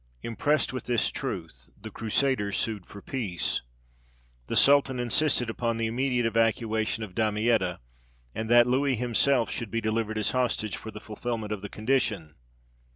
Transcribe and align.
Impressed 0.23 0.73
with 0.73 0.85
this 0.85 1.11
truth, 1.11 1.69
the 1.79 1.91
Crusaders 1.91 2.57
sued 2.57 2.87
for 2.87 3.03
peace. 3.03 3.61
The 4.47 4.55
sultan 4.55 4.99
insisted 4.99 5.47
upon 5.47 5.77
the 5.77 5.85
immediate 5.85 6.25
evacuation 6.25 7.03
of 7.03 7.13
Damietta, 7.13 7.77
and 8.33 8.49
that 8.49 8.65
Louis 8.65 8.95
himself 8.95 9.51
should 9.51 9.69
be 9.69 9.79
delivered 9.79 10.17
as 10.17 10.31
hostage 10.31 10.75
for 10.75 10.89
the 10.89 10.99
fulfilment 10.99 11.51
of 11.53 11.61
the 11.61 11.69
condition. 11.69 12.33